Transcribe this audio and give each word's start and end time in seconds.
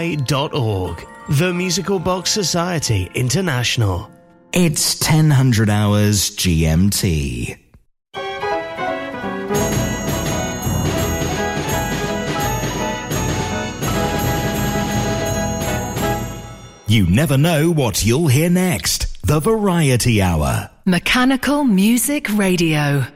MBI.org. 0.00 1.06
The 1.28 1.52
Musical 1.52 1.98
Box 1.98 2.30
Society 2.30 3.10
International. 3.14 4.10
It's 4.52 4.98
1000 5.00 5.68
hours 5.68 6.30
GMT. 6.30 7.58
You 16.88 17.06
never 17.06 17.36
know 17.36 17.70
what 17.70 18.04
you'll 18.04 18.26
hear 18.26 18.50
next. 18.50 19.22
The 19.22 19.38
Variety 19.38 20.20
Hour. 20.22 20.70
Mechanical 20.86 21.62
Music 21.64 22.26
Radio. 22.30 23.06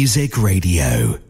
Music 0.00 0.38
Radio. 0.38 1.29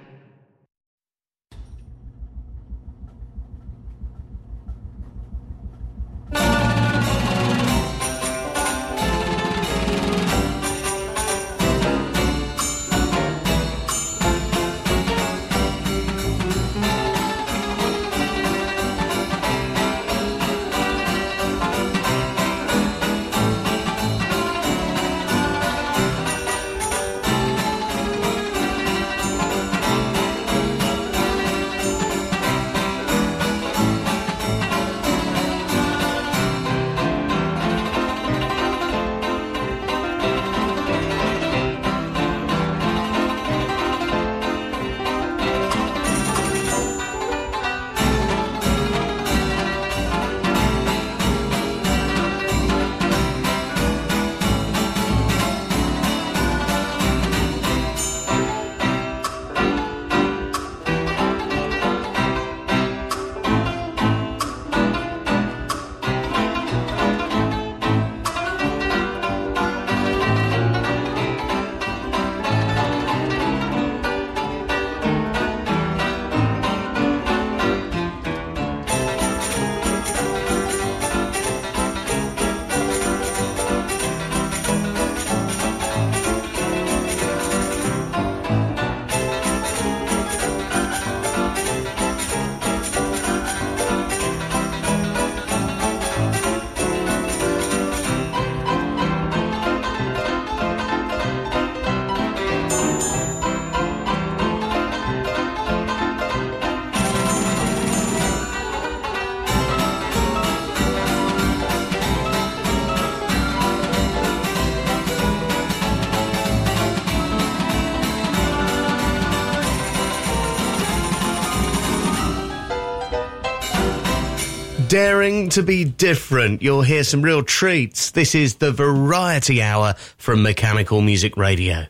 Daring 125.21 125.49
to 125.49 125.61
be 125.61 125.83
different. 125.85 126.63
You'll 126.63 126.81
hear 126.81 127.03
some 127.03 127.21
real 127.21 127.43
treats. 127.43 128.09
This 128.09 128.33
is 128.33 128.55
the 128.55 128.71
Variety 128.71 129.61
Hour 129.61 129.93
from 130.17 130.41
Mechanical 130.41 130.99
Music 131.01 131.37
Radio. 131.37 131.85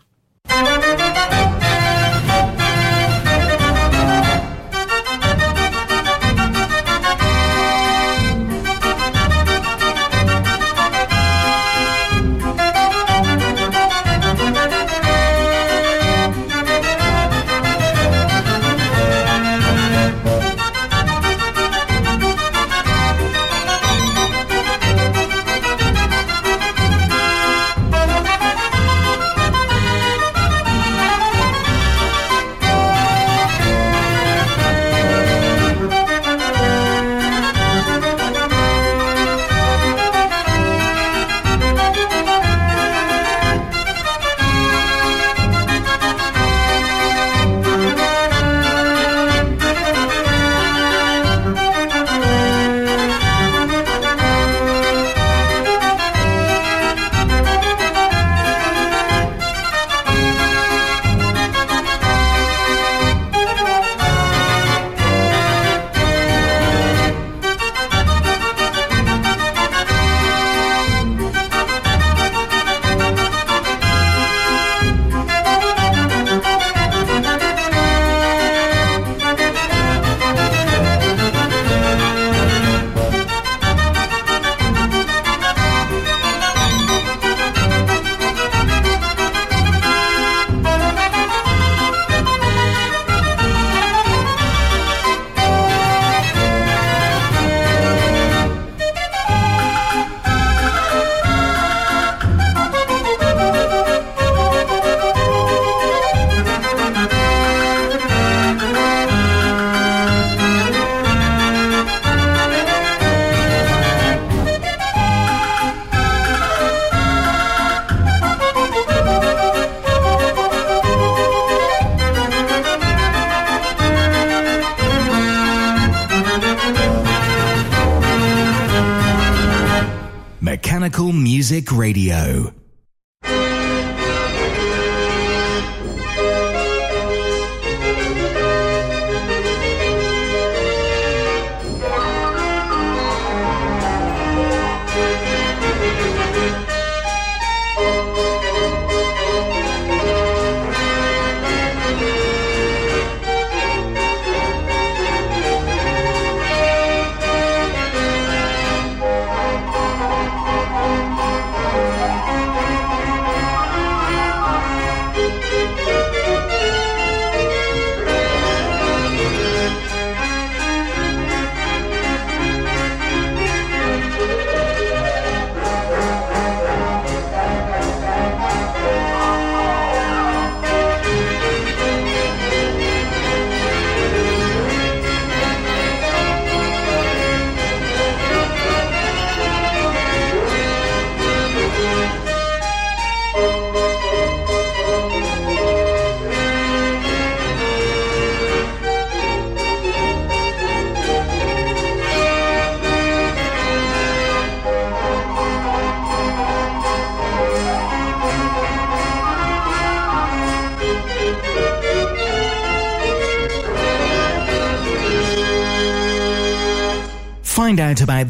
Radio. 131.71 132.60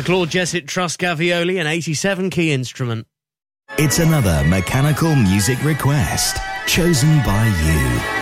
the 0.00 0.06
Claude 0.06 0.30
Jessett 0.30 0.66
Truscavioli, 0.66 1.60
an 1.60 1.66
87 1.66 2.30
key 2.30 2.52
instrument. 2.52 3.06
It's 3.76 3.98
another 3.98 4.42
mechanical 4.46 5.14
music 5.14 5.62
request 5.62 6.38
chosen 6.66 7.18
by 7.18 7.46
you. 7.46 8.19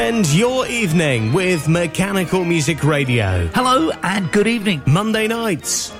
Spend 0.00 0.32
your 0.32 0.66
evening 0.66 1.30
with 1.30 1.68
Mechanical 1.68 2.42
Music 2.42 2.82
Radio. 2.82 3.46
Hello 3.48 3.90
and 4.02 4.32
good 4.32 4.46
evening. 4.46 4.80
Monday 4.86 5.28
nights, 5.28 5.90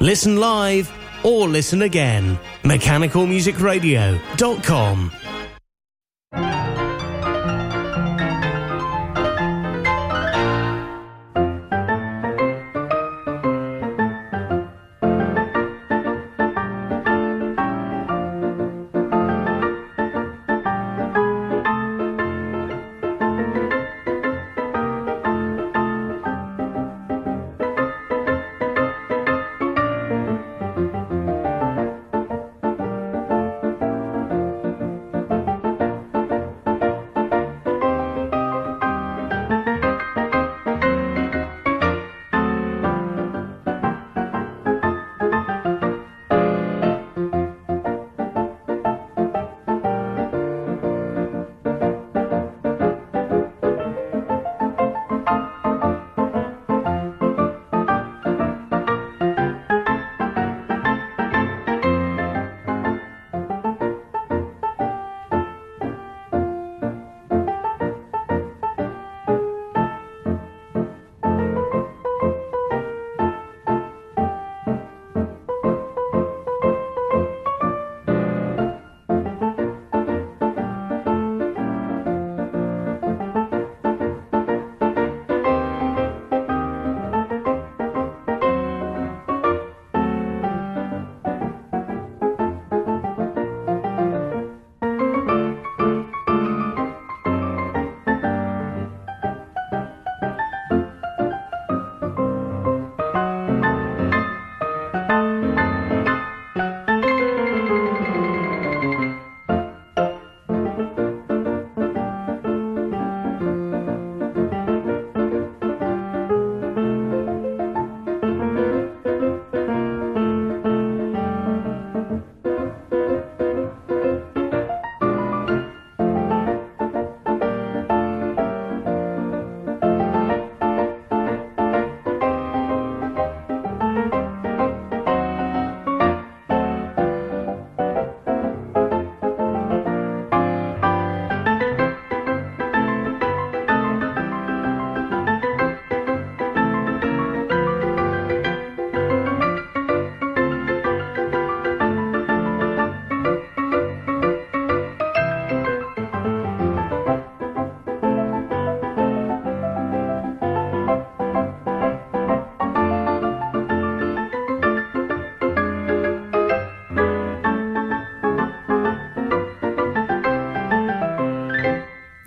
Listen 0.00 0.36
live 0.36 0.92
or 1.24 1.48
listen 1.48 1.82
again. 1.82 2.38
MechanicalMusicRadio.com. 2.62 5.17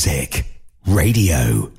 Music 0.00 0.46
Radio. 0.86 1.69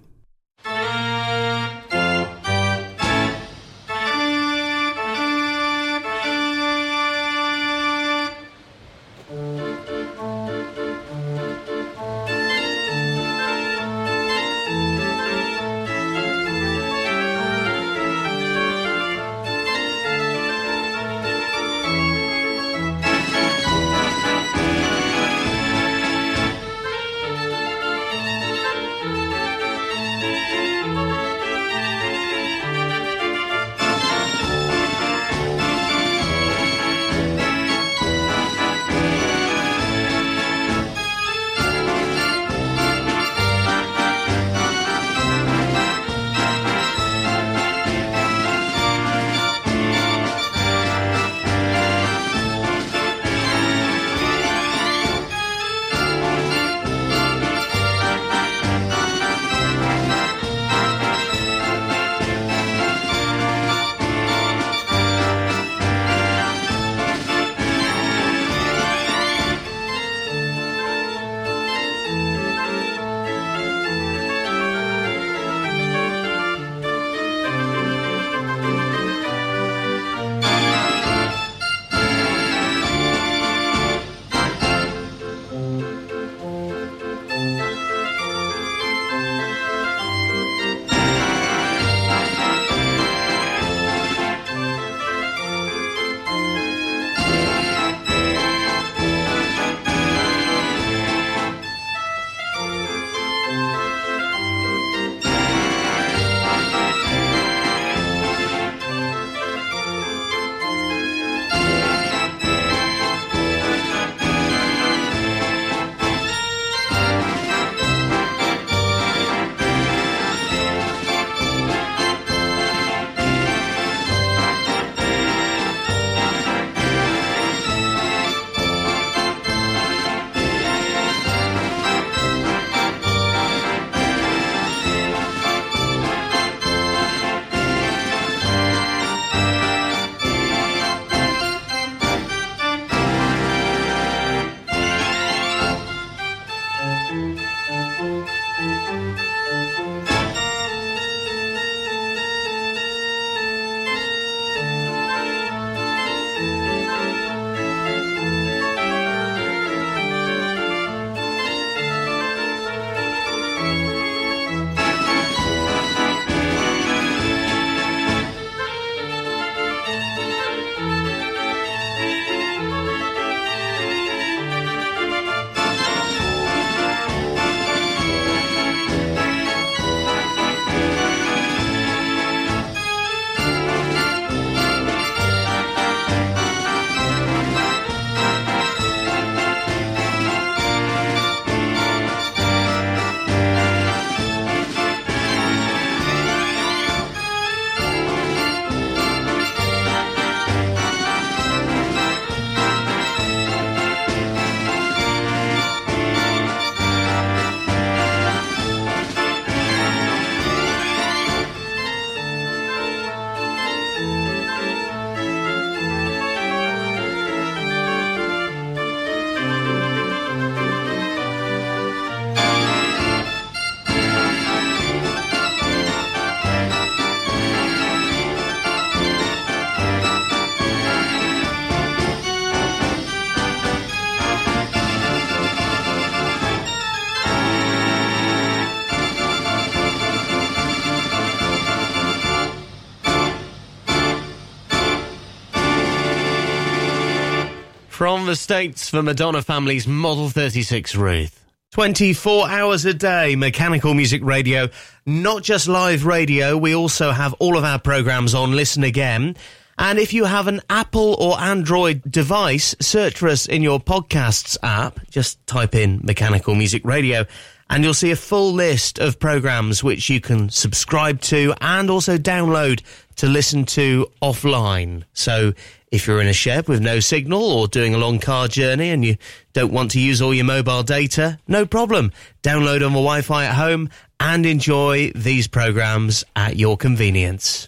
From 248.11 248.25
the 248.25 248.35
States 248.35 248.89
for 248.89 249.01
Madonna 249.01 249.41
Family's 249.41 249.87
Model 249.87 250.27
36 250.27 250.95
Ruth. 250.95 251.45
24 251.71 252.49
hours 252.49 252.83
a 252.83 252.93
day, 252.93 253.37
mechanical 253.37 253.93
music 253.93 254.21
radio, 254.21 254.67
not 255.05 255.43
just 255.43 255.69
live 255.69 256.05
radio. 256.05 256.57
We 256.57 256.75
also 256.75 257.11
have 257.11 257.33
all 257.35 257.57
of 257.57 257.63
our 257.63 257.79
programs 257.79 258.35
on 258.35 258.51
Listen 258.51 258.83
Again. 258.83 259.37
And 259.77 259.97
if 259.97 260.11
you 260.11 260.25
have 260.25 260.47
an 260.47 260.59
Apple 260.69 261.15
or 261.19 261.39
Android 261.39 262.01
device, 262.01 262.75
search 262.81 263.17
for 263.17 263.29
us 263.29 263.45
in 263.45 263.61
your 263.61 263.79
podcasts 263.79 264.57
app. 264.61 264.99
Just 265.09 265.47
type 265.47 265.73
in 265.73 266.01
mechanical 266.03 266.53
music 266.53 266.83
radio 266.83 267.25
and 267.69 267.85
you'll 267.85 267.93
see 267.93 268.11
a 268.11 268.17
full 268.17 268.51
list 268.51 268.99
of 268.99 269.17
programs 269.17 269.81
which 269.81 270.09
you 270.09 270.19
can 270.19 270.49
subscribe 270.49 271.21
to 271.21 271.53
and 271.61 271.89
also 271.89 272.17
download 272.17 272.81
to 273.15 273.27
listen 273.27 273.63
to 273.63 274.11
offline. 274.21 275.03
So 275.13 275.53
if 275.91 276.07
you're 276.07 276.21
in 276.21 276.27
a 276.27 276.33
shed 276.33 276.67
with 276.67 276.81
no 276.81 276.99
signal 277.01 277.43
or 277.43 277.67
doing 277.67 277.93
a 277.93 277.97
long 277.97 278.17
car 278.17 278.47
journey 278.47 278.89
and 278.89 279.03
you 279.03 279.17
don't 279.53 279.73
want 279.73 279.91
to 279.91 279.99
use 279.99 280.21
all 280.21 280.33
your 280.33 280.45
mobile 280.45 280.83
data, 280.83 281.37
no 281.47 281.65
problem. 281.65 282.11
Download 282.41 282.77
on 282.85 282.93
the 282.93 282.99
Wi-Fi 282.99 283.45
at 283.45 283.55
home 283.55 283.89
and 284.19 284.45
enjoy 284.45 285.11
these 285.13 285.47
programs 285.47 286.23
at 286.35 286.55
your 286.55 286.77
convenience. 286.77 287.67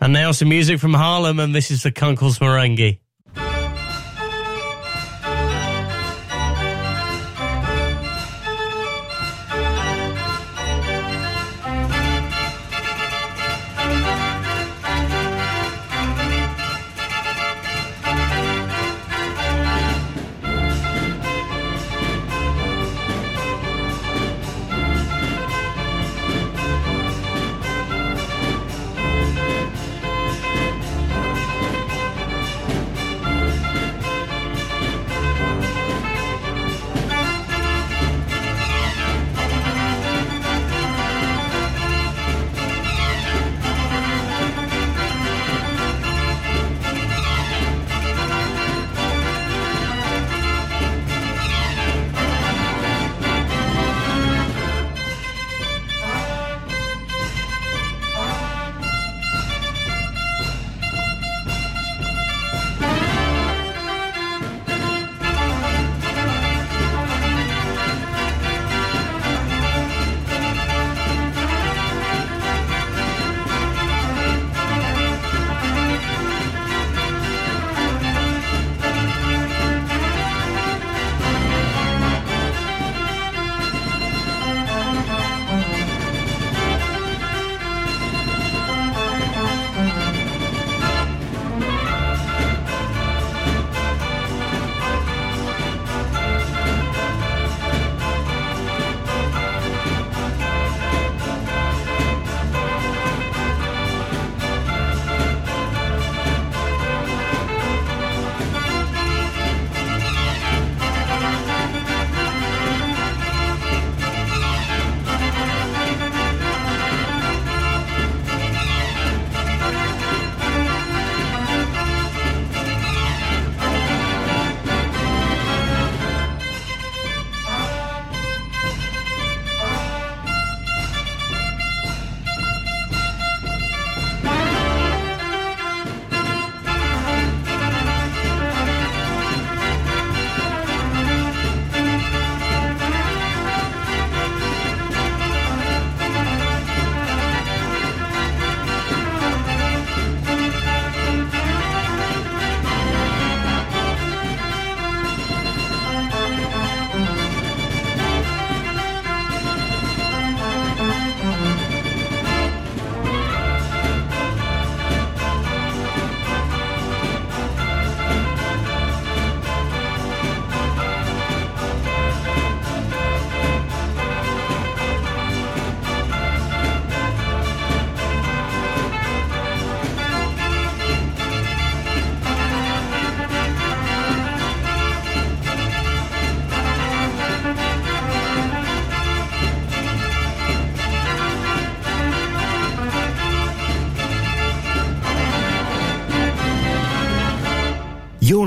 And 0.00 0.12
now 0.12 0.32
some 0.32 0.50
music 0.50 0.80
from 0.80 0.92
Harlem, 0.92 1.40
and 1.40 1.54
this 1.54 1.70
is 1.70 1.82
the 1.82 1.90
Kunkel's 1.90 2.38
Merengue. 2.38 2.98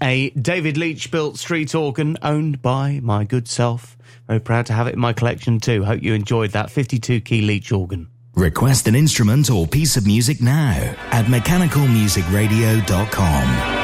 A 0.00 0.30
David 0.30 0.78
Leach 0.78 1.10
built 1.10 1.38
street 1.38 1.74
organ 1.74 2.16
owned 2.22 2.62
by 2.62 3.00
my 3.02 3.24
good 3.24 3.48
self. 3.48 3.98
Very 4.26 4.40
proud 4.40 4.64
to 4.66 4.72
have 4.72 4.86
it 4.86 4.94
in 4.94 5.00
my 5.00 5.12
collection 5.12 5.60
too. 5.60 5.84
Hope 5.84 6.02
you 6.02 6.14
enjoyed 6.14 6.52
that 6.52 6.70
52 6.70 7.20
key 7.20 7.42
Leach 7.42 7.70
organ. 7.72 8.08
Request 8.34 8.88
an 8.88 8.94
instrument 8.94 9.50
or 9.50 9.66
piece 9.66 9.96
of 9.96 10.06
music 10.06 10.40
now 10.40 10.94
at 11.10 11.26
mechanicalmusicradio.com. 11.26 13.83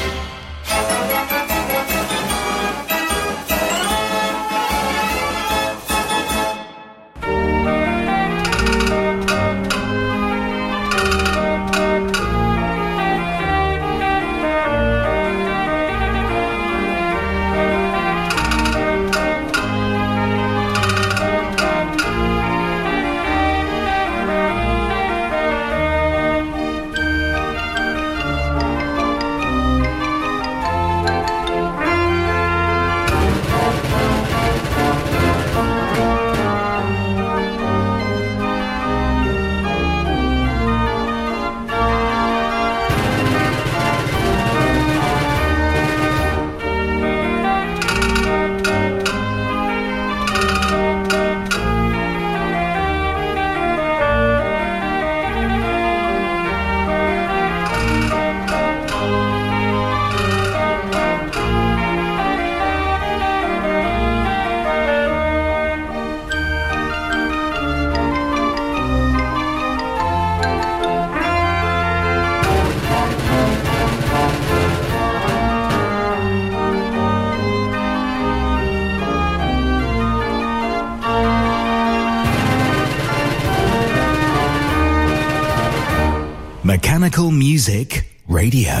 Music 87.61 88.07
Radio. 88.27 88.80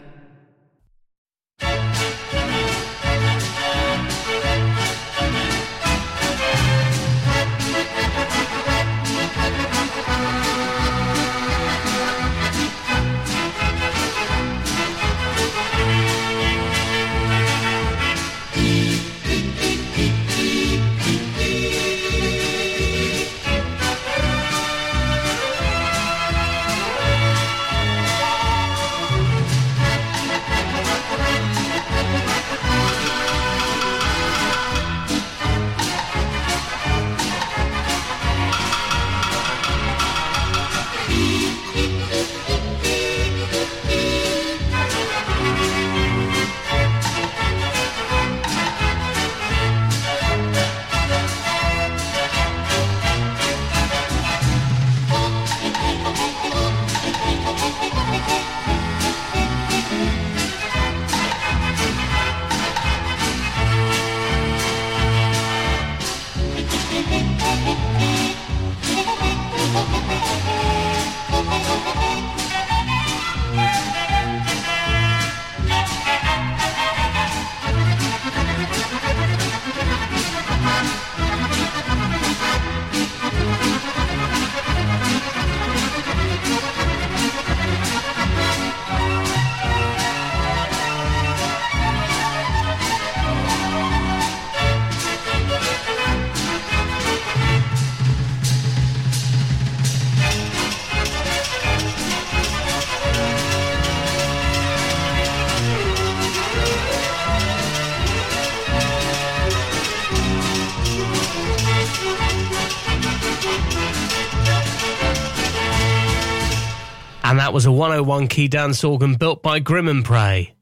That 117.51 117.55
was 117.55 117.65
a 117.65 117.71
101 117.71 118.29
key 118.29 118.47
dance 118.47 118.81
organ 118.81 119.15
built 119.15 119.43
by 119.43 119.59
Grim 119.59 119.89
and 119.89 120.05
Pray. 120.05 120.53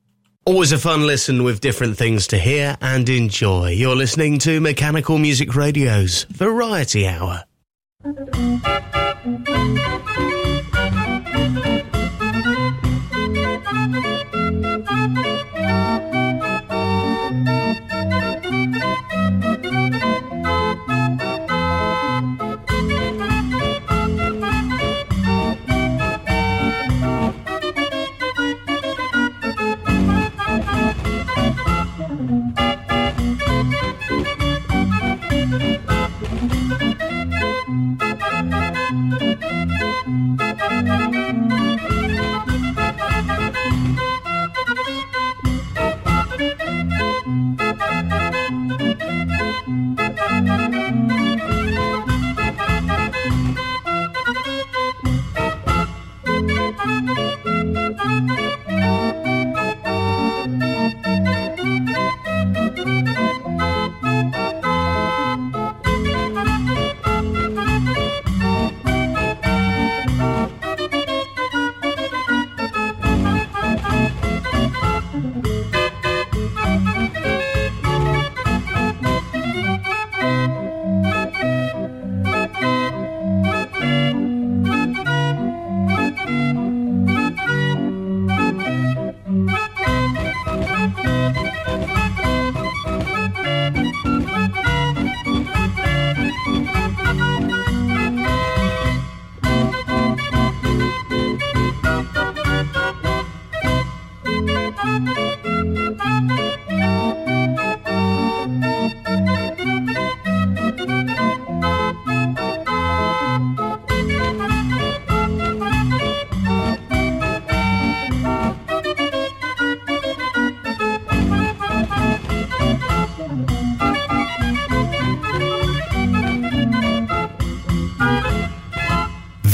Always 0.43 0.71
a 0.71 0.79
fun 0.79 1.05
listen 1.05 1.43
with 1.43 1.61
different 1.61 1.97
things 1.97 2.25
to 2.27 2.39
hear 2.39 2.77
and 2.81 3.07
enjoy. 3.07 3.69
You're 3.69 3.95
listening 3.95 4.39
to 4.39 4.59
Mechanical 4.59 5.19
Music 5.19 5.55
Radio's 5.55 6.23
Variety 6.31 7.07
Hour. 7.07 7.43